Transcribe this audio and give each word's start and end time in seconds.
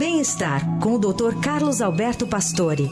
Bem-estar 0.00 0.78
com 0.78 0.94
o 0.94 0.98
Dr. 0.98 1.38
Carlos 1.42 1.82
Alberto 1.82 2.26
Pastore. 2.26 2.90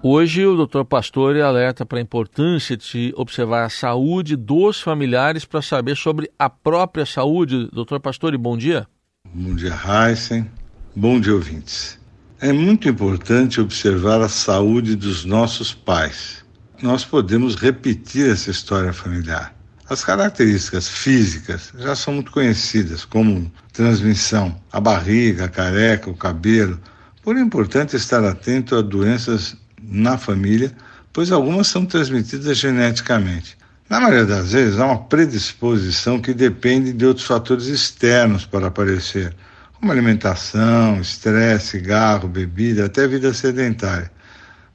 Hoje 0.00 0.46
o 0.46 0.64
Dr. 0.64 0.84
Pastore 0.84 1.42
alerta 1.42 1.84
para 1.84 1.98
a 1.98 2.00
importância 2.00 2.76
de 2.76 3.12
observar 3.16 3.64
a 3.64 3.68
saúde 3.68 4.36
dos 4.36 4.80
familiares 4.80 5.44
para 5.44 5.60
saber 5.60 5.96
sobre 5.96 6.30
a 6.38 6.48
própria 6.48 7.04
saúde. 7.04 7.68
Dr. 7.72 7.98
Pastore, 7.98 8.38
bom 8.38 8.56
dia. 8.56 8.86
Bom 9.34 9.56
dia, 9.56 9.74
Heisen. 9.74 10.48
Bom 10.94 11.18
dia, 11.18 11.34
ouvintes. 11.34 11.98
É 12.40 12.52
muito 12.52 12.88
importante 12.88 13.60
observar 13.60 14.20
a 14.20 14.28
saúde 14.28 14.94
dos 14.94 15.24
nossos 15.24 15.74
pais. 15.74 16.44
Nós 16.80 17.04
podemos 17.04 17.56
repetir 17.56 18.30
essa 18.30 18.52
história 18.52 18.92
familiar. 18.92 19.58
As 19.90 20.04
características 20.04 20.88
físicas 20.88 21.72
já 21.76 21.96
são 21.96 22.14
muito 22.14 22.30
conhecidas, 22.30 23.04
como 23.04 23.50
transmissão, 23.72 24.56
a 24.70 24.80
barriga, 24.80 25.46
a 25.46 25.48
careca, 25.48 26.08
o 26.08 26.14
cabelo. 26.14 26.78
Porém, 27.24 27.42
é 27.42 27.44
importante 27.44 27.96
estar 27.96 28.22
atento 28.22 28.76
a 28.76 28.82
doenças 28.82 29.56
na 29.82 30.16
família, 30.16 30.70
pois 31.12 31.32
algumas 31.32 31.66
são 31.66 31.84
transmitidas 31.84 32.56
geneticamente. 32.56 33.58
Na 33.88 33.98
maioria 33.98 34.26
das 34.26 34.52
vezes, 34.52 34.78
há 34.78 34.86
uma 34.86 35.02
predisposição 35.06 36.20
que 36.20 36.32
depende 36.32 36.92
de 36.92 37.04
outros 37.04 37.26
fatores 37.26 37.66
externos 37.66 38.46
para 38.46 38.68
aparecer, 38.68 39.34
como 39.72 39.90
alimentação, 39.90 41.00
estresse, 41.00 41.70
cigarro, 41.70 42.28
bebida, 42.28 42.84
até 42.84 43.08
vida 43.08 43.34
sedentária. 43.34 44.08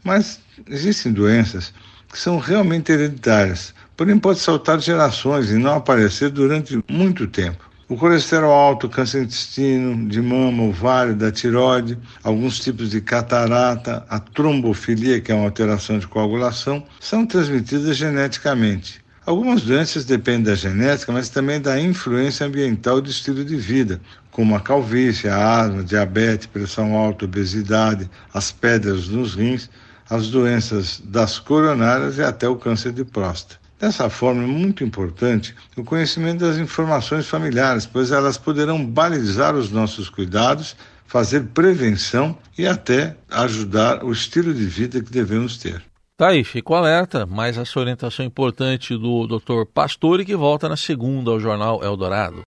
Mas 0.03 0.41
existem 0.69 1.13
doenças 1.13 1.73
que 2.11 2.19
são 2.19 2.37
realmente 2.37 2.91
hereditárias, 2.91 3.73
porém 3.95 4.17
pode 4.17 4.39
saltar 4.39 4.79
gerações 4.79 5.49
e 5.49 5.55
não 5.55 5.75
aparecer 5.75 6.29
durante 6.29 6.83
muito 6.89 7.27
tempo. 7.27 7.69
O 7.87 7.95
colesterol 7.95 8.51
alto, 8.51 8.89
câncer 8.89 9.19
de 9.19 9.25
intestino, 9.25 10.09
de 10.09 10.19
mama, 10.19 10.63
ovário, 10.63 11.15
da 11.15 11.31
tiroide, 11.31 11.97
alguns 12.23 12.59
tipos 12.59 12.89
de 12.89 12.99
catarata, 12.99 14.03
a 14.09 14.19
trombofilia, 14.19 15.21
que 15.21 15.31
é 15.31 15.35
uma 15.35 15.45
alteração 15.45 15.99
de 15.99 16.07
coagulação, 16.07 16.83
são 16.99 17.27
transmitidas 17.27 17.95
geneticamente. 17.95 19.05
Algumas 19.23 19.61
doenças 19.61 20.03
dependem 20.03 20.43
da 20.43 20.55
genética, 20.55 21.11
mas 21.11 21.29
também 21.29 21.61
da 21.61 21.79
influência 21.79 22.47
ambiental 22.47 22.99
do 22.99 23.09
estilo 23.09 23.45
de 23.45 23.55
vida, 23.55 24.01
como 24.31 24.55
a 24.55 24.59
calvície, 24.59 25.29
a 25.29 25.61
asma, 25.61 25.83
diabetes, 25.83 26.47
pressão 26.47 26.95
alta, 26.95 27.25
obesidade, 27.25 28.09
as 28.33 28.51
pedras 28.51 29.07
nos 29.07 29.35
rins, 29.35 29.69
as 30.09 30.27
doenças 30.29 31.01
das 31.05 31.37
coronárias 31.37 32.17
e 32.17 32.23
até 32.23 32.47
o 32.47 32.55
câncer 32.55 32.91
de 32.91 33.05
próstata. 33.05 33.64
Dessa 33.85 34.09
forma, 34.09 34.41
é 34.41 34.47
muito 34.47 34.83
importante 34.83 35.53
o 35.77 35.83
conhecimento 35.83 36.39
das 36.39 36.57
informações 36.57 37.27
familiares, 37.27 37.85
pois 37.85 38.11
elas 38.11 38.35
poderão 38.35 38.83
balizar 38.83 39.53
os 39.55 39.69
nossos 39.69 40.09
cuidados, 40.09 40.75
fazer 41.05 41.43
prevenção 41.53 42.35
e 42.57 42.65
até 42.65 43.15
ajudar 43.29 44.03
o 44.03 44.11
estilo 44.11 44.55
de 44.55 44.65
vida 44.65 45.03
que 45.03 45.11
devemos 45.11 45.59
ter. 45.59 45.83
Tá 46.17 46.29
aí, 46.29 46.43
fico 46.43 46.73
alerta, 46.73 47.27
mas 47.27 47.59
essa 47.59 47.79
orientação 47.79 48.25
importante 48.25 48.97
do 48.97 49.27
Dr. 49.27 49.65
Pastore 49.71 50.25
que 50.25 50.35
volta 50.35 50.67
na 50.67 50.75
segunda 50.75 51.29
ao 51.29 51.39
Jornal 51.39 51.83
Eldorado. 51.83 52.43